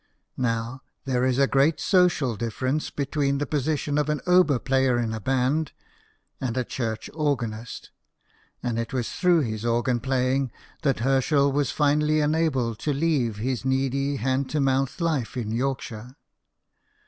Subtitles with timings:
[0.41, 4.97] Now, there is a great social differ ence between the position of an oboe player
[4.97, 5.73] in a band
[6.39, 7.91] and a church organist;
[8.63, 10.51] and it was through his organ playing
[10.81, 16.15] that Herschel was finally enabled to leave his needy hand to mouth life in Yorkshire.